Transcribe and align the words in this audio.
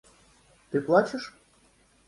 –Ты 0.71 0.81
плачешь? 0.81 1.31